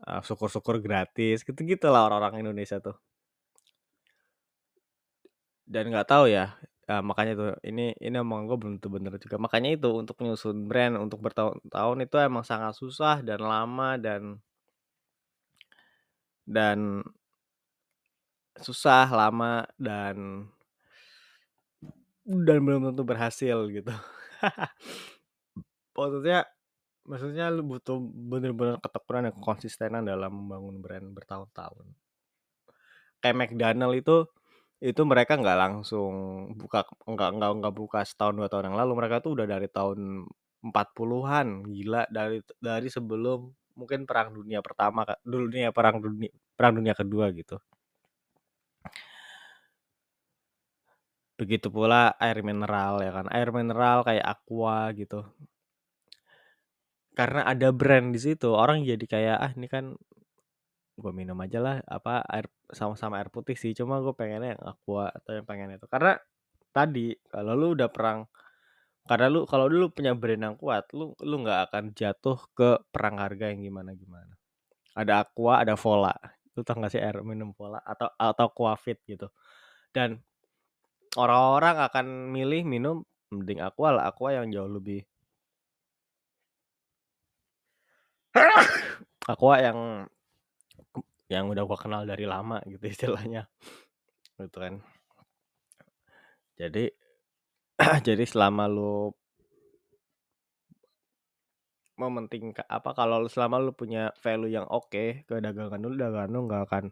uh, 0.06 0.22
syukur-syukur 0.24 0.80
gratis, 0.80 1.44
gitu-gitu 1.46 1.86
lah 1.92 2.08
orang-orang 2.08 2.44
Indonesia 2.46 2.78
tuh. 2.80 2.96
Dan 5.68 5.88
nggak 5.92 6.08
tahu 6.08 6.28
ya, 6.28 6.56
uh, 6.90 7.02
makanya 7.04 7.32
tuh 7.38 7.50
ini 7.64 7.94
ini 8.00 8.16
emang 8.18 8.44
gue 8.48 8.56
belum 8.58 8.72
tentu 8.80 8.88
bener 8.92 9.14
juga. 9.20 9.36
Makanya 9.40 9.76
itu 9.76 9.88
untuk 9.92 10.16
menyusun 10.20 10.68
brand 10.68 10.94
untuk 11.00 11.18
bertahun-tahun 11.24 11.98
itu 12.04 12.16
emang 12.20 12.44
sangat 12.44 12.74
susah 12.76 13.24
dan 13.24 13.40
lama 13.40 13.96
dan 13.96 14.42
dan 16.46 17.00
susah, 18.60 19.08
lama 19.08 19.64
dan 19.80 20.46
dan 22.26 22.58
belum 22.62 22.92
tentu 22.92 23.02
berhasil 23.06 23.56
gitu. 23.70 23.92
maksudnya 25.96 26.48
maksudnya 27.08 27.50
lu 27.50 27.62
butuh 27.66 27.98
bener-bener 28.30 28.76
ketekunan 28.84 29.28
dan 29.30 29.36
konsistenan 29.42 30.02
dalam 30.06 30.30
membangun 30.32 30.76
brand 30.84 31.06
bertahun-tahun. 31.16 31.86
Kayak 33.22 33.36
McDonald 33.38 33.94
itu 33.98 34.16
itu 34.82 35.02
mereka 35.06 35.38
nggak 35.38 35.58
langsung 35.62 36.12
buka 36.58 36.82
nggak 37.06 37.30
nggak 37.38 37.50
nggak 37.62 37.74
buka 37.74 38.00
setahun 38.02 38.34
dua 38.38 38.48
tahun 38.50 38.74
yang 38.74 38.78
lalu. 38.82 38.92
Mereka 38.98 39.16
tuh 39.24 39.32
udah 39.38 39.46
dari 39.46 39.68
tahun 39.70 40.26
40-an 40.62 41.48
gila 41.66 42.02
dari 42.10 42.38
dari 42.58 42.88
sebelum 42.90 43.50
mungkin 43.78 44.04
perang 44.08 44.30
dunia 44.36 44.60
pertama 44.62 45.02
dulu 45.26 45.50
dunia 45.50 45.70
perang 45.74 45.98
dunia 46.02 46.30
perang 46.58 46.74
dunia 46.78 46.94
kedua 46.94 47.30
gitu. 47.34 47.58
Begitu 51.40 51.68
pula 51.76 52.14
air 52.22 52.38
mineral 52.46 52.94
ya 53.02 53.10
kan 53.16 53.26
air 53.34 53.48
mineral 53.50 53.98
kayak 54.06 54.26
aqua 54.34 54.92
gitu 54.94 55.26
karena 57.12 57.44
ada 57.44 57.68
brand 57.74 58.12
di 58.14 58.20
situ 58.20 58.48
orang 58.52 58.84
jadi 58.88 59.04
kayak 59.04 59.36
ah 59.36 59.52
ini 59.52 59.68
kan 59.68 59.84
gue 60.92 61.12
minum 61.12 61.36
aja 61.40 61.58
lah 61.60 61.76
apa 61.88 62.20
air 62.28 62.46
sama-sama 62.68 63.20
air 63.20 63.32
putih 63.32 63.56
sih 63.56 63.72
cuma 63.72 64.00
gue 64.04 64.12
pengennya 64.12 64.56
yang 64.56 64.62
aqua 64.64 65.08
atau 65.12 65.32
yang 65.36 65.46
pengen 65.48 65.76
itu. 65.76 65.88
Karena 65.88 66.16
tadi 66.72 67.12
kalau 67.28 67.52
lu 67.56 67.76
udah 67.76 67.88
perang 67.92 68.28
karena 69.08 69.26
lu 69.28 69.44
kalau 69.50 69.66
dulu 69.66 69.92
punya 69.92 70.14
brand 70.14 70.42
yang 70.52 70.56
kuat 70.56 70.88
lu 70.94 71.12
lu 71.20 71.42
nggak 71.42 71.60
akan 71.68 71.84
jatuh 71.92 72.38
ke 72.54 72.80
perang 72.94 73.18
harga 73.18 73.50
yang 73.50 73.60
gimana 73.66 73.98
gimana 73.98 74.38
ada 74.94 75.26
aqua 75.26 75.58
ada 75.58 75.74
vola 75.74 76.14
lu 76.54 76.60
tau 76.62 76.78
gak 76.78 76.92
sih 76.92 77.02
air 77.02 77.24
minum 77.24 77.56
vola 77.56 77.80
atau 77.80 78.12
atau 78.20 78.46
aquafit 78.52 79.00
gitu. 79.08 79.32
Dan 79.92 80.20
orang-orang 81.16 81.76
akan 81.80 82.06
milih 82.32 82.62
minum 82.68 82.96
mending 83.32 83.64
aqua 83.64 83.96
lah 83.96 84.04
aqua 84.12 84.36
yang 84.36 84.52
jauh 84.52 84.68
lebih 84.68 85.04
aqua 89.32 89.56
yang 89.60 89.78
yang 91.32 91.48
udah 91.48 91.64
gua 91.64 91.78
kenal 91.80 92.02
dari 92.04 92.28
lama 92.28 92.60
gitu 92.68 92.84
istilahnya. 92.94 93.48
Gitu 94.36 94.56
kan. 94.56 94.84
Jadi 96.56 96.92
jadi 98.06 98.24
selama 98.28 98.68
lu 98.68 99.12
mementingkan 101.96 102.66
apa 102.66 102.96
kalau 102.96 103.28
selama 103.28 103.62
lu 103.62 103.72
punya 103.76 104.10
value 104.18 104.50
yang 104.50 104.66
oke 104.66 104.90
okay, 104.90 105.22
ke 105.28 105.38
dagangan 105.38 105.78
lu 105.78 105.94
dagangan 105.94 106.30
lu 106.32 106.40
nggak 106.48 106.62
akan 106.66 106.84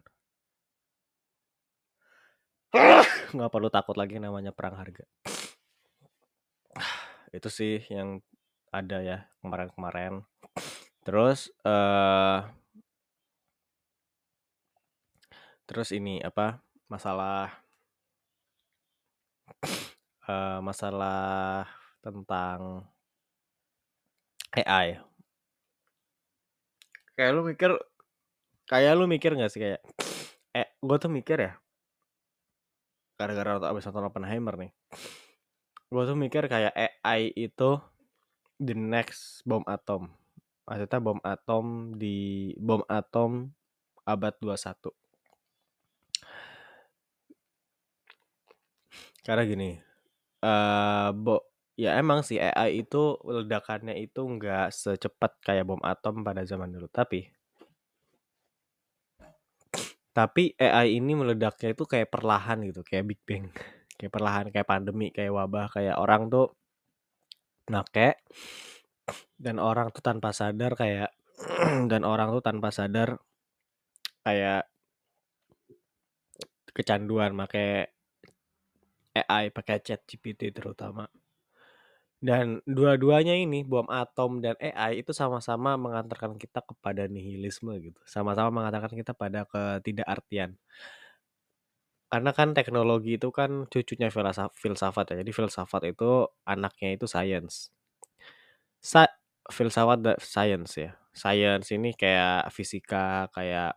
nggak 3.35 3.51
perlu 3.51 3.67
takut 3.67 3.95
lagi 3.99 4.15
namanya 4.21 4.55
perang 4.55 4.79
harga. 4.79 5.03
Itu 7.35 7.51
sih 7.51 7.83
yang 7.91 8.23
ada 8.71 9.03
ya 9.03 9.27
kemarin-kemarin 9.43 10.23
terus 11.01 11.49
uh, 11.65 12.45
terus 15.65 15.89
ini 15.89 16.21
apa 16.21 16.61
masalah 16.85 17.49
uh, 20.29 20.59
masalah 20.61 21.65
tentang 22.05 22.85
AI 24.53 25.01
kayak 27.17 27.31
lu 27.33 27.41
mikir 27.49 27.71
kayak 28.69 28.93
lu 28.93 29.05
mikir 29.09 29.33
nggak 29.33 29.49
sih 29.49 29.61
kayak 29.63 29.81
eh 30.53 30.67
gue 30.77 30.97
tuh 31.01 31.09
mikir 31.09 31.37
ya 31.39 31.53
gara-gara 33.17 33.57
abis 33.73 33.89
nonton 33.89 34.05
Oppenheimer 34.05 34.53
nih 34.53 34.71
gue 35.91 36.03
tuh 36.05 36.17
mikir 36.19 36.45
kayak 36.45 36.77
AI 36.77 37.33
itu 37.33 37.81
the 38.61 38.77
next 38.77 39.41
bom 39.49 39.65
atom 39.65 40.20
maksudnya 40.71 41.03
bom 41.03 41.19
atom 41.19 41.99
di 41.99 42.55
bom 42.55 42.79
atom 42.87 43.51
abad 44.07 44.31
21 44.39 44.95
Karena 49.21 49.43
gini, 49.45 49.75
uh, 50.41 51.11
bo 51.11 51.43
ya 51.75 51.99
emang 51.99 52.23
sih 52.23 52.39
AI 52.39 52.87
itu 52.87 53.19
ledakannya 53.21 53.99
itu 53.99 54.21
nggak 54.23 54.71
secepat 54.71 55.43
kayak 55.43 55.67
bom 55.67 55.81
atom 55.83 56.23
pada 56.23 56.47
zaman 56.47 56.71
dulu, 56.71 56.87
tapi 56.87 57.27
tapi 60.11 60.55
AI 60.55 60.99
ini 60.99 61.15
meledaknya 61.15 61.75
itu 61.75 61.83
kayak 61.83 62.11
perlahan 62.11 62.63
gitu, 62.67 62.83
kayak 62.83 63.05
Big 63.11 63.21
Bang. 63.27 63.51
Kayak 63.95 64.11
perlahan, 64.15 64.45
kayak 64.51 64.67
pandemi, 64.67 65.07
kayak 65.13 65.31
wabah, 65.35 65.67
kayak 65.71 65.95
orang 65.99 66.27
tuh 66.31 66.51
make 67.71 68.19
dan 69.41 69.57
orang 69.57 69.89
tuh 69.95 70.03
tanpa 70.05 70.29
sadar 70.35 70.71
kayak 70.77 71.09
dan 71.91 72.01
orang 72.05 72.29
tuh 72.35 72.43
tanpa 72.45 72.69
sadar 72.69 73.17
kayak 74.21 74.69
kecanduan 76.75 77.31
make 77.35 77.91
AI 79.11 79.51
pakai 79.51 79.77
chat 79.83 80.01
GPT 80.07 80.55
terutama. 80.55 81.03
Dan 82.21 82.61
dua-duanya 82.69 83.33
ini 83.33 83.65
bom 83.65 83.89
atom 83.89 84.45
dan 84.45 84.53
AI 84.61 85.01
itu 85.01 85.09
sama-sama 85.09 85.73
mengantarkan 85.73 86.37
kita 86.37 86.61
kepada 86.61 87.09
nihilisme 87.09 87.73
gitu. 87.81 87.97
Sama-sama 88.05 88.61
mengantarkan 88.61 88.93
kita 88.93 89.17
pada 89.17 89.41
ketidakartian. 89.49 90.53
Karena 92.11 92.31
kan 92.35 92.53
teknologi 92.53 93.17
itu 93.17 93.33
kan 93.33 93.65
cucunya 93.71 94.13
filsafat 94.61 95.05
ya. 95.11 95.15
Jadi 95.25 95.31
filsafat 95.33 95.81
itu 95.95 96.29
anaknya 96.45 96.89
itu 96.99 97.05
science. 97.09 97.73
Sa 98.81 99.05
filsafat 99.55 99.99
dan 100.05 100.17
science 100.21 100.73
ya. 100.77 100.91
Science 101.13 101.67
ini 101.75 101.91
kayak 102.01 102.49
fisika, 102.55 103.27
kayak 103.35 103.75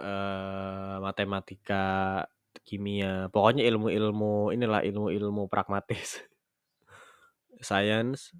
uh, 0.00 0.96
matematika, 1.04 1.84
kimia, 2.66 3.28
pokoknya 3.32 3.62
ilmu-ilmu 3.70 4.52
inilah 4.54 4.80
ilmu-ilmu 4.86 5.42
pragmatis. 5.52 6.20
Science. 7.60 8.32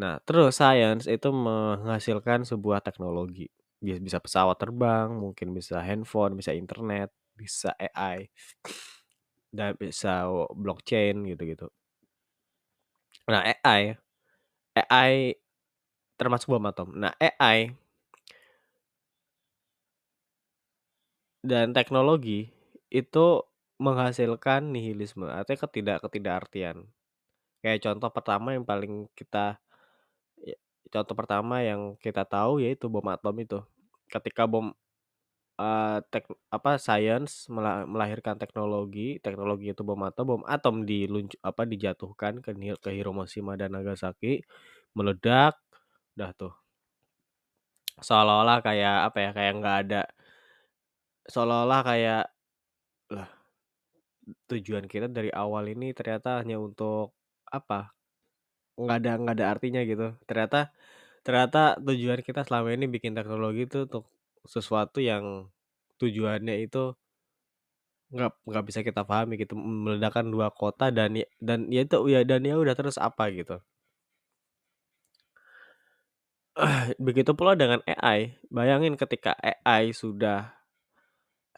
Nah, 0.00 0.18
terus 0.26 0.58
science 0.58 1.06
itu 1.10 1.28
menghasilkan 1.30 2.44
sebuah 2.48 2.82
teknologi. 2.84 3.48
Bisa, 3.82 4.00
bisa 4.02 4.18
pesawat 4.22 4.56
terbang, 4.60 5.12
mungkin 5.14 5.52
bisa 5.56 5.80
handphone, 5.84 6.34
bisa 6.38 6.52
internet, 6.56 7.10
bisa 7.36 7.74
AI. 7.78 8.28
dan 9.54 9.72
bisa 9.78 10.26
blockchain 10.54 11.24
gitu-gitu. 11.30 11.70
Nah, 13.28 13.42
AI 13.64 13.82
AI 14.76 15.12
termasuk 16.20 16.48
bom 16.54 16.64
atom. 16.70 16.88
Nah, 16.96 17.12
AI 17.20 17.72
dan 21.44 21.76
teknologi 21.76 22.48
itu 22.88 23.26
menghasilkan 23.82 24.70
nihilisme, 24.70 25.26
artinya 25.26 25.66
ketidak 25.66 25.98
ketidakartian. 26.06 26.86
Kayak 27.62 27.80
contoh 27.86 28.10
pertama 28.12 28.48
yang 28.56 28.64
paling 28.66 29.08
kita 29.18 29.58
ya, 30.40 30.56
contoh 30.94 31.14
pertama 31.18 31.62
yang 31.64 31.96
kita 32.00 32.24
tahu 32.28 32.62
yaitu 32.64 32.86
bom 32.92 33.04
atom 33.10 33.34
itu. 33.40 33.60
Ketika 34.12 34.44
bom 34.50 34.72
uh, 35.58 35.98
tek, 36.10 36.26
apa 36.50 36.76
sains 36.80 37.46
melahirkan 37.90 38.36
teknologi, 38.38 39.18
teknologi 39.22 39.70
itu 39.74 39.82
bom 39.86 40.00
atom, 40.06 40.24
bom 40.38 40.44
atom 40.46 40.82
dilunjuk 40.86 41.38
apa 41.42 41.62
dijatuhkan 41.68 42.42
ke 42.44 42.50
ke 42.82 42.90
Hiroshima 42.94 43.54
dan 43.60 43.74
Nagasaki, 43.74 44.42
meledak, 44.96 45.58
dah 46.18 46.30
tuh. 46.34 46.54
Seolah-olah 48.02 48.58
kayak 48.66 48.96
apa 49.10 49.18
ya, 49.22 49.30
kayak 49.36 49.52
nggak 49.60 49.76
ada 49.86 50.02
seolah-olah 51.24 51.80
kayak 51.88 52.24
lah 53.12 53.28
tujuan 54.48 54.84
kita 54.88 55.08
dari 55.12 55.28
awal 55.32 55.68
ini 55.68 55.92
ternyata 55.96 56.40
hanya 56.40 56.56
untuk 56.60 57.12
apa? 57.48 57.92
Nggak 58.80 58.96
ada 59.04 59.12
nggak 59.20 59.36
ada 59.40 59.46
artinya 59.52 59.80
gitu. 59.84 60.16
Ternyata 60.28 60.72
ternyata 61.26 61.62
tujuan 61.80 62.20
kita 62.24 62.44
selama 62.46 62.72
ini 62.76 62.86
bikin 62.90 63.12
teknologi 63.16 63.68
itu 63.68 63.88
untuk 63.88 64.04
sesuatu 64.46 64.98
yang 65.00 65.48
tujuannya 66.00 66.64
itu 66.66 66.94
nggak 68.14 68.32
nggak 68.48 68.64
bisa 68.68 68.80
kita 68.86 69.02
pahami 69.08 69.34
gitu 69.42 69.54
meledakkan 69.58 70.26
dua 70.30 70.48
kota 70.54 70.86
dan 70.94 71.10
ya, 71.20 71.26
dan 71.42 71.66
ya 71.74 71.82
itu 71.86 71.96
ya 72.14 72.20
dan 72.22 72.42
ya 72.46 72.54
udah 72.62 72.74
terus 72.78 72.96
apa 73.00 73.24
gitu. 73.34 73.56
Begitu 77.06 77.34
pula 77.34 77.58
dengan 77.58 77.82
AI 77.86 78.38
bayangin 78.50 78.94
ketika 78.94 79.34
AI 79.42 79.90
sudah 79.90 80.54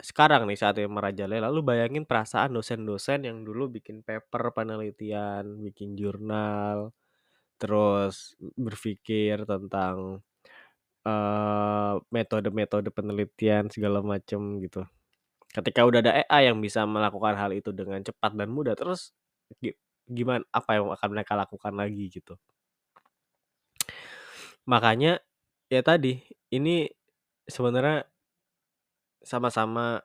sekarang 0.01 0.45
nih 0.45 0.61
saat 0.61 0.77
ini 0.77 0.89
merajalela 0.93 1.49
lalu 1.49 1.61
bayangin 1.65 2.05
perasaan 2.05 2.53
dosen-dosen 2.53 3.25
yang 3.25 3.41
dulu 3.49 3.73
bikin 3.81 4.05
paper 4.05 4.53
penelitian 4.53 5.57
bikin 5.65 5.97
jurnal 5.97 6.93
terus 7.57 8.37
berpikir 8.61 9.49
tentang 9.49 10.21
metode-metode 12.11 12.89
uh, 12.91 12.95
penelitian 12.95 13.71
segala 13.71 14.03
macam 14.03 14.59
gitu. 14.59 14.83
Ketika 15.55 15.87
udah 15.87 16.01
ada 16.03 16.13
AI 16.27 16.51
yang 16.53 16.59
bisa 16.61 16.85
melakukan 16.85 17.39
hal 17.39 17.55
itu 17.55 17.71
dengan 17.73 18.03
cepat 18.03 18.35
dan 18.35 18.51
mudah 18.51 18.75
terus 18.75 19.15
gimana 20.07 20.43
apa 20.55 20.79
yang 20.79 20.91
akan 20.91 21.09
mereka 21.11 21.33
lakukan 21.39 21.75
lagi 21.75 22.11
gitu. 22.11 22.35
Makanya 24.67 25.23
ya 25.71 25.81
tadi 25.83 26.23
ini 26.51 26.91
sebenarnya 27.47 28.07
sama-sama 29.23 30.03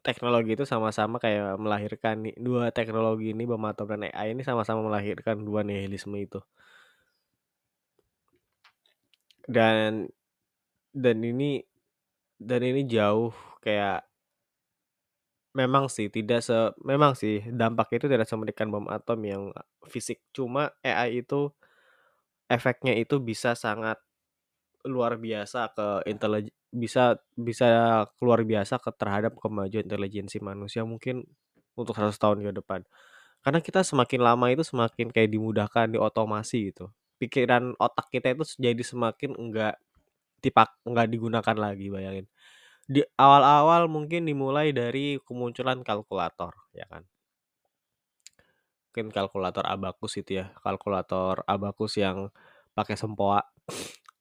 teknologi 0.00 0.56
itu 0.56 0.64
sama-sama 0.64 1.20
kayak 1.20 1.60
melahirkan 1.60 2.32
dua 2.40 2.72
teknologi 2.72 3.36
ini 3.36 3.44
atom 3.44 3.86
dan 3.92 4.08
AI 4.08 4.32
ini 4.32 4.42
sama-sama 4.46 4.80
melahirkan 4.84 5.44
dua 5.44 5.60
nihilisme 5.66 6.16
itu 6.16 6.40
dan 9.48 10.06
dan 10.94 11.18
ini 11.30 11.62
dan 12.48 12.62
ini 12.64 12.82
jauh 12.88 13.32
kayak 13.64 14.04
memang 15.56 15.84
sih 15.90 16.06
tidak 16.12 16.40
se 16.44 16.54
memang 16.84 17.12
sih 17.18 17.42
dampak 17.60 17.88
itu 17.98 18.06
tidak 18.06 18.28
semenikan 18.30 18.68
bom 18.70 18.86
atom 18.92 19.18
yang 19.24 19.42
fisik 19.92 20.20
cuma 20.36 20.70
AI 20.84 21.24
itu 21.24 21.50
efeknya 22.48 22.94
itu 22.96 23.20
bisa 23.20 23.52
sangat 23.58 23.98
luar 24.86 25.18
biasa 25.20 25.72
ke 25.76 25.86
intelijen 26.12 26.54
bisa 26.72 27.16
bisa 27.38 27.66
keluar 28.20 28.44
biasa 28.44 28.76
ke 28.82 28.90
terhadap 28.96 29.34
kemajuan 29.40 29.86
intelijensi 29.88 30.38
manusia 30.42 30.84
mungkin 30.84 31.24
untuk 31.78 31.96
100 31.96 32.18
tahun 32.20 32.44
ke 32.48 32.52
depan. 32.62 32.82
Karena 33.44 33.60
kita 33.64 33.82
semakin 33.86 34.20
lama 34.24 34.46
itu 34.52 34.64
semakin 34.66 35.08
kayak 35.14 35.30
dimudahkan, 35.32 35.88
diotomasi 35.94 36.72
gitu. 36.74 36.90
Pikiran 37.18 37.74
otak 37.82 38.06
kita 38.14 38.30
itu 38.34 38.44
jadi 38.58 38.82
semakin 38.82 39.34
enggak 39.38 39.74
tipak 40.44 40.70
enggak 40.88 41.08
digunakan 41.12 41.56
lagi 41.58 41.86
bayangin. 41.92 42.26
Di 42.88 43.02
awal-awal 43.18 43.86
mungkin 43.90 44.26
dimulai 44.30 44.72
dari 44.74 45.18
kemunculan 45.26 45.80
kalkulator, 45.86 46.54
ya 46.76 46.86
kan. 46.90 47.04
Mungkin 48.88 49.06
kalkulator 49.16 49.64
abakus 49.68 50.12
itu 50.20 50.40
ya, 50.40 50.46
kalkulator 50.64 51.44
abakus 51.44 51.92
yang 52.00 52.32
pakai 52.76 52.96
sempoa 52.96 53.40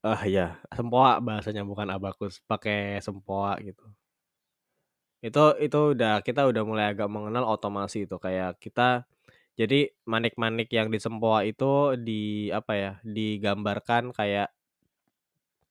Ah 0.06 0.22
ya, 0.36 0.60
sempoa 0.78 1.12
bahasanya 1.28 1.64
bukan 1.72 1.90
abakus, 1.96 2.34
pakai 2.52 3.00
sempoa 3.06 3.58
gitu. 3.68 3.86
Itu 5.26 5.58
itu 5.58 5.78
udah 5.98 6.22
kita 6.22 6.46
udah 6.46 6.62
mulai 6.62 6.86
agak 6.94 7.10
mengenal 7.10 7.46
otomasi 7.50 8.06
itu 8.06 8.16
kayak 8.22 8.62
kita 8.62 9.02
jadi 9.58 9.90
manik-manik 10.06 10.70
yang 10.70 10.94
di 10.94 11.02
sempoa 11.02 11.42
itu 11.42 11.98
di 11.98 12.54
apa 12.54 12.74
ya, 12.78 12.92
digambarkan 13.02 14.14
kayak 14.14 14.54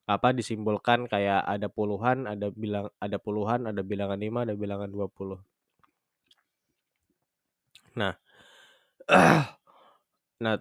apa 0.07 0.29
disimbolkan 0.35 1.07
kayak 1.07 1.43
ada 1.47 1.67
puluhan, 1.71 2.27
ada 2.27 2.51
bilang 2.51 2.91
ada 2.99 3.19
puluhan, 3.19 3.71
ada 3.71 3.83
bilangan 3.87 4.19
5, 4.19 4.47
ada 4.47 4.55
bilangan 4.59 4.91
20. 4.91 5.39
Nah. 7.99 8.15
nah, 10.45 10.57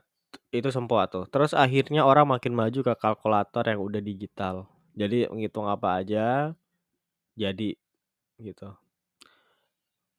itu 0.54 0.70
sempoa 0.70 1.10
tuh. 1.10 1.26
Terus 1.30 1.58
akhirnya 1.58 2.06
orang 2.06 2.30
makin 2.30 2.54
maju 2.54 2.80
ke 2.86 2.94
kalkulator 2.94 3.66
yang 3.66 3.82
udah 3.82 4.02
digital. 4.02 4.70
Jadi 4.94 5.28
menghitung 5.28 5.68
apa 5.68 6.00
aja 6.02 6.54
jadi 7.36 7.76
gitu. 8.40 8.70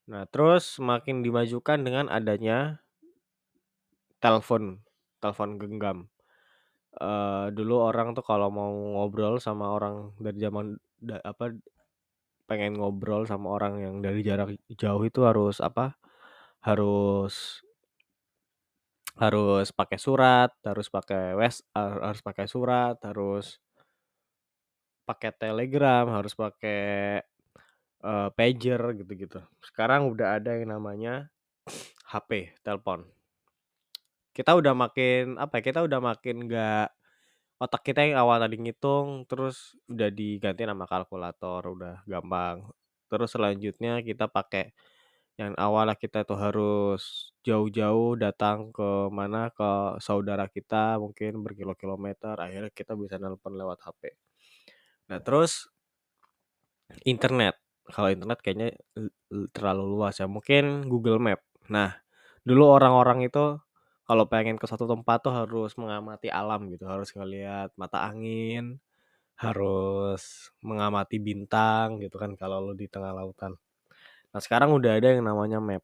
Nah, 0.06 0.22
terus 0.30 0.78
semakin 0.78 1.24
dimajukan 1.24 1.82
dengan 1.82 2.06
adanya 2.12 2.78
telepon, 4.22 4.80
telepon 5.20 5.50
genggam. 5.60 5.98
Uh, 6.96 7.52
dulu 7.52 7.84
orang 7.84 8.16
tuh 8.16 8.24
kalau 8.24 8.48
mau 8.48 8.72
ngobrol 8.72 9.36
sama 9.36 9.68
orang 9.68 10.16
dari 10.16 10.40
zaman 10.40 10.80
da, 10.96 11.20
apa 11.20 11.52
pengen 12.48 12.80
ngobrol 12.80 13.28
sama 13.28 13.52
orang 13.52 13.84
yang 13.84 13.94
dari 14.00 14.24
jarak 14.24 14.56
jauh 14.72 15.02
itu 15.04 15.20
harus 15.26 15.60
apa? 15.60 15.98
Harus 16.64 17.60
harus 19.16 19.72
pakai 19.72 19.98
surat, 20.00 20.52
harus 20.60 20.88
pakai 20.92 21.32
wes, 21.36 21.64
harus 21.72 22.20
pakai 22.20 22.46
surat, 22.48 22.96
harus 23.00 23.60
pakai 25.08 25.30
telegram, 25.32 26.10
harus 26.10 26.34
pakai 26.36 27.22
uh, 28.04 28.28
pager 28.34 28.80
gitu-gitu. 28.98 29.40
Sekarang 29.64 30.10
udah 30.12 30.36
ada 30.36 30.58
yang 30.58 30.74
namanya 30.76 31.30
HP, 32.12 32.58
telepon. 32.60 33.15
Kita 34.36 34.52
udah 34.60 34.74
makin 34.76 35.40
apa? 35.40 35.58
Ya, 35.60 35.62
kita 35.72 35.80
udah 35.88 36.00
makin 36.04 36.44
nggak 36.44 36.88
otak 37.56 37.82
kita 37.88 38.04
yang 38.04 38.20
awal 38.20 38.36
tadi 38.44 38.60
ngitung 38.60 39.24
terus 39.24 39.80
udah 39.88 40.12
diganti 40.12 40.62
nama 40.68 40.84
kalkulator, 40.84 41.62
udah 41.64 42.04
gampang. 42.04 42.68
Terus 43.08 43.32
selanjutnya 43.32 44.04
kita 44.04 44.28
pakai 44.28 44.76
yang 45.36 45.52
awalnya 45.60 45.96
kita 46.00 46.24
tuh 46.24 46.40
harus 46.40 47.32
jauh-jauh 47.44 48.16
datang 48.16 48.72
ke 48.72 49.12
mana 49.12 49.52
ke 49.52 50.00
saudara 50.00 50.48
kita 50.48 50.96
mungkin 50.96 51.44
berkilo-kilometer 51.44 52.40
akhirnya 52.40 52.72
kita 52.72 52.96
bisa 52.96 53.20
nelpon 53.20 53.52
lewat 53.52 53.84
HP 53.84 54.16
nah 55.12 55.20
terus 55.20 55.68
internet 57.04 57.60
kalau 57.92 58.08
internet 58.08 58.40
kayaknya 58.40 58.68
terlalu 59.52 59.84
luas 59.92 60.16
ya 60.16 60.24
mungkin 60.24 60.88
Google 60.88 61.20
Map 61.20 61.44
nah 61.68 62.00
dulu 62.40 62.72
orang-orang 62.72 63.28
itu 63.28 63.60
kalau 64.06 64.24
pengen 64.30 64.56
ke 64.56 64.66
satu 64.70 64.86
tempat 64.86 65.18
tuh 65.26 65.34
harus 65.34 65.74
mengamati 65.76 66.30
alam 66.30 66.70
gitu 66.72 66.86
harus 66.86 67.10
ngelihat 67.12 67.74
mata 67.76 68.06
angin 68.06 68.78
harus 69.36 70.48
mengamati 70.64 71.20
bintang 71.20 72.00
gitu 72.00 72.16
kan 72.16 72.32
kalau 72.40 72.62
lo 72.62 72.72
di 72.72 72.88
tengah 72.88 73.12
lautan 73.12 73.58
Nah 74.36 74.44
sekarang 74.44 74.68
udah 74.76 75.00
ada 75.00 75.16
yang 75.16 75.24
namanya 75.24 75.64
map. 75.64 75.80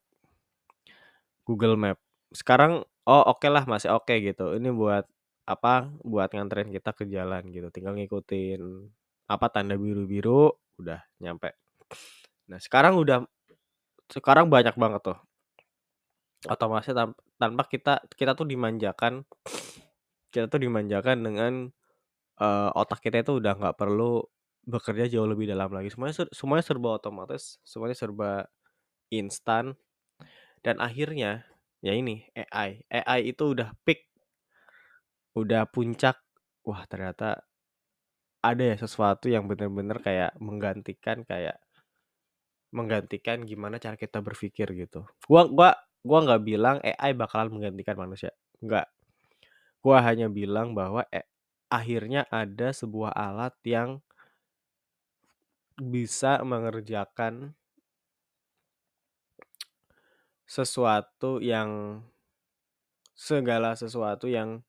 Google 1.41 1.73
Map. 1.73 1.97
Sekarang 2.29 2.85
oh 3.09 3.23
oke 3.25 3.41
okay 3.41 3.49
lah 3.49 3.65
masih 3.65 3.89
oke 3.89 4.05
okay 4.05 4.21
gitu. 4.21 4.53
Ini 4.53 4.69
buat 4.69 5.09
apa? 5.49 5.89
Buat 6.05 6.37
nganterin 6.37 6.69
kita 6.69 6.93
ke 6.93 7.09
jalan 7.09 7.49
gitu. 7.49 7.73
Tinggal 7.73 7.97
ngikutin 7.97 8.61
apa 9.25 9.45
tanda 9.49 9.73
biru-biru 9.73 10.53
udah 10.77 11.01
nyampe. 11.17 11.57
Nah 12.45 12.61
sekarang 12.61 12.93
udah 13.01 13.25
sekarang 14.13 14.53
banyak 14.53 14.77
banget 14.77 15.01
tuh 15.01 15.17
otomasi 16.47 16.91
tanpa 17.39 17.63
kita 17.71 18.03
kita 18.15 18.35
tuh 18.35 18.47
dimanjakan 18.47 19.23
kita 20.33 20.49
tuh 20.49 20.59
dimanjakan 20.59 21.23
dengan 21.23 21.53
uh, 22.41 22.69
otak 22.75 23.05
kita 23.05 23.23
itu 23.23 23.39
udah 23.39 23.53
nggak 23.55 23.77
perlu 23.77 24.23
bekerja 24.63 25.11
jauh 25.11 25.27
lebih 25.27 25.51
dalam 25.51 25.71
lagi 25.71 25.91
semuanya 25.91 26.27
semuanya 26.31 26.63
serba 26.63 26.89
otomatis 26.95 27.59
semuanya 27.67 27.97
serba 27.99 28.31
instan 29.11 29.75
Dan 30.63 30.79
akhirnya 30.79 31.43
ya 31.83 31.91
ini 31.91 32.23
AI. 32.31 32.87
AI 32.87 33.19
itu 33.35 33.51
udah 33.51 33.75
peak 33.83 34.07
udah 35.35 35.67
puncak 35.67 36.15
wah 36.63 36.87
ternyata 36.87 37.43
ada 38.39 38.63
ya 38.63 38.75
sesuatu 38.79 39.27
yang 39.27 39.47
bener-bener 39.51 39.99
kayak 39.99 40.31
menggantikan 40.39 41.27
kayak 41.27 41.59
menggantikan 42.71 43.43
gimana 43.43 43.77
cara 43.77 43.99
kita 43.99 44.23
berpikir 44.23 44.71
gitu. 44.73 45.03
Gua 45.27 45.45
gua 45.51 45.75
gua 46.03 46.19
nggak 46.25 46.43
bilang 46.43 46.77
AI 46.83 47.11
bakalan 47.15 47.49
menggantikan 47.53 47.97
manusia, 47.99 48.31
nggak. 48.63 48.87
Gua 49.83 49.99
hanya 50.03 50.27
bilang 50.31 50.75
bahwa 50.77 51.03
e 51.11 51.23
akhirnya 51.71 52.27
ada 52.31 52.71
sebuah 52.71 53.11
alat 53.15 53.55
yang 53.65 53.99
bisa 55.81 56.37
mengerjakan 56.45 57.57
sesuatu 60.45 61.41
yang 61.41 62.01
segala 63.17 63.73
sesuatu 63.77 64.29
yang 64.29 64.61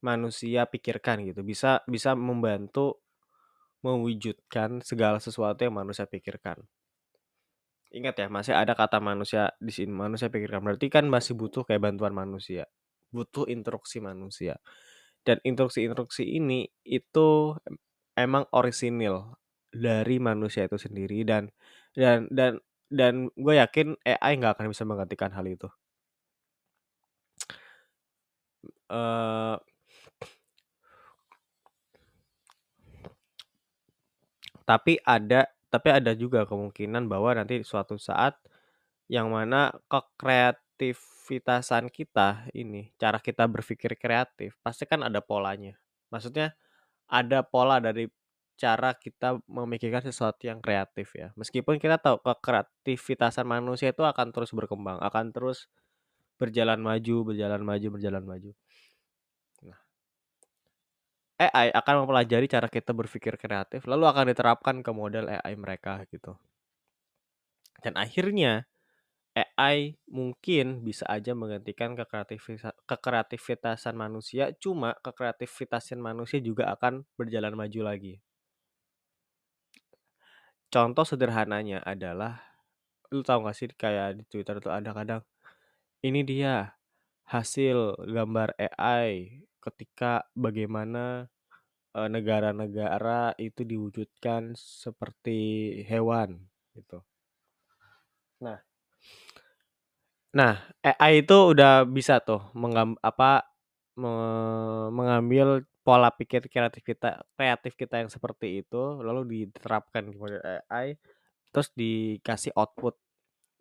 manusia 0.00 0.64
pikirkan 0.68 1.24
gitu. 1.28 1.40
Bisa 1.44 1.84
bisa 1.88 2.16
membantu 2.16 3.00
mewujudkan 3.84 4.80
segala 4.84 5.18
sesuatu 5.20 5.60
yang 5.64 5.76
manusia 5.76 6.04
pikirkan. 6.08 6.64
Ingat 7.90 8.14
ya, 8.22 8.26
masih 8.30 8.54
ada 8.54 8.78
kata 8.78 9.02
manusia 9.02 9.50
di 9.58 9.74
sini, 9.74 9.90
manusia 9.90 10.30
pikirkan. 10.30 10.62
Berarti 10.62 10.86
kan 10.86 11.10
masih 11.10 11.34
butuh 11.34 11.66
kayak 11.66 11.82
bantuan 11.90 12.14
manusia. 12.14 12.70
Butuh 13.10 13.50
instruksi 13.50 13.98
manusia. 13.98 14.62
Dan 15.26 15.42
instruksi-instruksi 15.42 16.22
ini 16.22 16.70
itu 16.86 17.54
emang 18.14 18.46
orisinil 18.54 19.34
dari 19.74 20.16
manusia 20.22 20.66
itu 20.70 20.78
sendiri 20.78 21.22
dan 21.26 21.50
dan 21.94 22.26
dan 22.30 22.58
dan 22.90 23.14
gue 23.38 23.54
yakin 23.58 23.98
AI 24.06 24.32
nggak 24.38 24.54
akan 24.58 24.66
bisa 24.72 24.84
menggantikan 24.86 25.30
hal 25.34 25.46
itu. 25.46 25.68
Eh 28.90 29.56
tapi 34.66 34.98
ada 35.02 35.46
tapi 35.70 35.88
ada 35.94 36.12
juga 36.18 36.42
kemungkinan 36.44 37.06
bahwa 37.06 37.38
nanti 37.38 37.62
suatu 37.62 37.94
saat 37.96 38.34
yang 39.10 39.30
mana 39.30 39.74
kekreativitasan 39.90 41.90
kita 41.90 42.46
ini, 42.54 42.92
cara 42.98 43.18
kita 43.22 43.46
berpikir 43.50 43.94
kreatif, 43.98 44.54
pasti 44.62 44.86
kan 44.86 45.02
ada 45.06 45.20
polanya. 45.22 45.74
Maksudnya 46.14 46.54
ada 47.10 47.42
pola 47.46 47.78
dari 47.82 48.06
cara 48.60 48.92
kita 48.92 49.40
memikirkan 49.48 50.04
sesuatu 50.04 50.44
yang 50.46 50.60
kreatif 50.60 51.16
ya. 51.16 51.32
Meskipun 51.34 51.80
kita 51.80 51.96
tahu 51.96 52.20
kekreativitasan 52.20 53.48
manusia 53.48 53.90
itu 53.90 54.04
akan 54.04 54.30
terus 54.34 54.52
berkembang, 54.52 55.00
akan 55.00 55.32
terus 55.32 55.66
berjalan 56.36 56.80
maju, 56.80 57.32
berjalan 57.32 57.62
maju, 57.64 57.86
berjalan 57.96 58.24
maju. 58.24 58.50
AI 61.40 61.68
akan 61.80 61.94
mempelajari 62.04 62.46
cara 62.54 62.68
kita 62.76 62.92
berpikir 63.00 63.34
kreatif, 63.42 63.80
lalu 63.90 64.04
akan 64.12 64.24
diterapkan 64.32 64.76
ke 64.86 64.90
model 65.00 65.24
AI 65.36 65.54
mereka 65.64 65.92
gitu. 66.12 66.32
Dan 67.84 67.94
akhirnya 68.04 68.52
AI 69.36 69.78
mungkin 70.18 70.66
bisa 70.88 71.04
aja 71.16 71.32
menggantikan 71.40 71.90
kekreativita 71.98 72.70
kekreativitasan 72.90 73.94
manusia, 74.04 74.44
cuma 74.62 74.90
kekreativitasan 75.06 76.00
manusia 76.08 76.38
juga 76.48 76.64
akan 76.74 76.94
berjalan 77.18 77.54
maju 77.60 77.80
lagi. 77.90 78.14
Contoh 80.70 81.02
sederhananya 81.02 81.82
adalah, 81.82 82.38
lu 83.14 83.22
tahu 83.26 83.46
gak 83.46 83.56
sih 83.58 83.68
kayak 83.74 84.22
di 84.22 84.24
Twitter 84.30 84.56
tuh 84.62 84.70
ada 84.74 84.90
kadang, 84.94 85.22
ini 86.06 86.22
dia 86.26 86.74
hasil 87.28 87.98
gambar 88.06 88.54
AI 88.58 89.42
ketika 89.60 90.26
bagaimana 90.34 91.28
negara-negara 91.94 93.34
itu 93.34 93.66
diwujudkan 93.66 94.54
seperti 94.54 95.38
hewan 95.90 96.38
gitu. 96.78 97.02
Nah, 98.38 98.58
nah 100.30 100.62
AI 100.86 101.26
itu 101.26 101.34
udah 101.50 101.82
bisa 101.82 102.22
tuh 102.22 102.38
menggam 102.54 102.94
apa 103.02 103.42
me 103.98 104.12
mengambil 104.94 105.66
pola 105.82 106.14
pikir 106.14 106.46
kreatif 106.46 106.86
kita 106.86 107.18
kreatif 107.34 107.74
kita 107.74 107.98
yang 107.98 108.10
seperti 108.12 108.62
itu 108.62 109.02
lalu 109.02 109.50
diterapkan 109.50 110.06
di 110.06 110.14
model 110.14 110.38
AI 110.70 110.94
terus 111.50 111.74
dikasih 111.74 112.54
output 112.54 112.94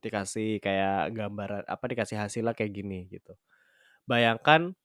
dikasih 0.06 0.62
kayak 0.62 1.12
gambaran 1.18 1.64
apa 1.66 1.86
dikasih 1.90 2.22
hasilnya 2.22 2.54
kayak 2.54 2.72
gini 2.72 3.10
gitu 3.10 3.34
bayangkan 4.06 4.78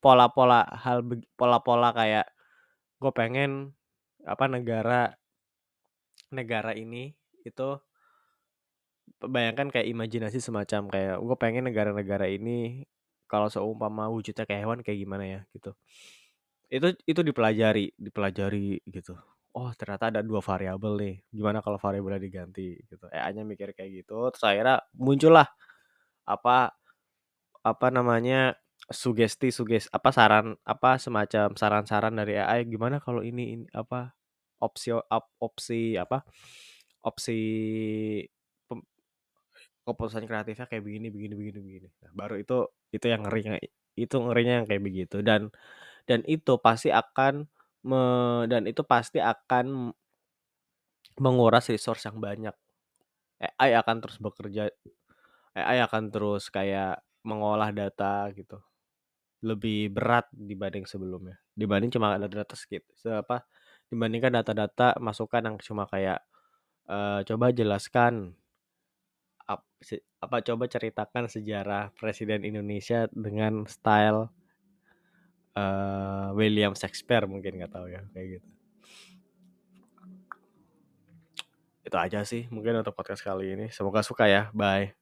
pola-pola 0.00 0.64
hal 0.80 1.04
pola-pola 1.36 1.92
kayak 1.92 2.26
gue 3.00 3.12
pengen 3.12 3.72
apa 4.24 4.44
negara 4.48 5.16
negara 6.32 6.72
ini 6.76 7.12
itu 7.44 7.68
bayangkan 9.20 9.68
kayak 9.68 9.88
imajinasi 9.90 10.40
semacam 10.40 10.88
kayak 10.88 11.16
gue 11.20 11.36
pengen 11.36 11.68
negara-negara 11.68 12.26
ini 12.30 12.88
kalau 13.30 13.46
seumpama 13.52 14.10
wujudnya 14.10 14.42
kayak 14.48 14.62
hewan 14.66 14.80
kayak 14.82 14.98
gimana 15.06 15.24
ya? 15.26 15.40
Gitu. 15.54 15.70
Itu 16.70 16.88
itu 17.06 17.20
dipelajari 17.22 17.94
dipelajari 17.98 18.80
gitu. 18.88 19.14
Oh 19.54 19.70
ternyata 19.74 20.10
ada 20.14 20.20
dua 20.22 20.40
variabel 20.42 20.92
nih. 20.98 21.16
Gimana 21.30 21.58
kalau 21.60 21.78
variabelnya 21.78 22.22
diganti? 22.22 22.78
Gitu. 22.86 23.06
AI-nya 23.10 23.42
mikir 23.46 23.74
kayak 23.76 24.04
gitu 24.04 24.30
terus 24.34 24.44
akhirnya 24.46 24.82
muncullah 24.96 25.46
apa 26.24 26.72
apa 27.66 27.88
namanya 27.92 28.56
sugesti 28.90 29.48
suges 29.54 29.86
apa 29.94 30.10
saran 30.10 30.58
apa 30.66 30.98
semacam 30.98 31.54
saran-saran 31.54 32.14
dari 32.18 32.34
AI 32.38 32.66
gimana 32.66 32.98
kalau 32.98 33.22
ini, 33.22 33.54
ini 33.58 33.66
apa 33.74 34.14
opsi 34.60 34.90
op- 34.94 35.34
opsi 35.40 35.94
apa 35.96 36.26
opsi 37.06 37.38
pem- 38.68 38.86
keputusan 39.86 40.24
kreatifnya 40.28 40.66
kayak 40.70 40.84
begini 40.84 41.08
begini 41.10 41.34
begini 41.34 41.58
begini. 41.60 41.88
Nah, 42.04 42.12
baru 42.14 42.34
itu 42.38 42.56
itu 42.94 43.06
yang 43.10 43.22
ngerinya 43.26 43.54
itu 43.98 44.16
ngerinya 44.16 44.52
yang 44.62 44.66
kayak 44.68 44.82
begitu. 44.84 45.16
Dan 45.24 45.50
dan 46.08 46.20
itu 46.28 46.58
pasti 46.60 46.90
akan 46.92 47.46
me, 47.86 48.00
dan 48.50 48.64
itu 48.68 48.82
pasti 48.86 49.18
akan 49.22 49.94
menguras 51.24 51.66
resource 51.74 52.02
yang 52.08 52.18
banyak. 52.26 52.54
AI 53.40 53.70
akan 53.80 53.96
terus 54.04 54.18
bekerja 54.20 54.62
AI 55.56 55.78
akan 55.86 56.04
terus 56.14 56.44
kayak 56.56 57.00
mengolah 57.28 57.70
data 57.72 58.28
gitu 58.38 58.58
lebih 59.40 59.92
berat 59.92 60.28
dibanding 60.32 60.84
sebelumnya. 60.84 61.40
Dibanding 61.56 61.90
cuma 61.92 62.16
ada 62.16 62.28
data 62.28 62.54
skip 62.56 62.84
apa 63.08 63.44
dibandingkan 63.90 64.30
data-data 64.40 64.96
masukan 65.02 65.42
yang 65.50 65.56
cuma 65.58 65.88
kayak 65.88 66.22
eh, 66.86 67.20
coba 67.26 67.50
jelaskan 67.50 68.36
ap- 69.48 69.66
se- 69.82 70.04
apa 70.22 70.44
coba 70.44 70.64
ceritakan 70.70 71.26
sejarah 71.26 71.90
presiden 71.98 72.46
Indonesia 72.46 73.08
dengan 73.10 73.66
style 73.66 74.30
eh, 75.56 76.28
William 76.36 76.76
Shakespeare 76.76 77.26
mungkin 77.26 77.58
nggak 77.58 77.72
tahu 77.72 77.86
ya 77.90 78.04
kayak 78.14 78.28
gitu. 78.38 78.48
Itu 81.80 81.96
aja 81.96 82.22
sih 82.22 82.46
mungkin 82.52 82.78
untuk 82.84 82.94
podcast 82.94 83.24
kali 83.24 83.56
ini. 83.56 83.66
Semoga 83.72 84.04
suka 84.04 84.28
ya. 84.30 84.52
Bye 84.54 84.99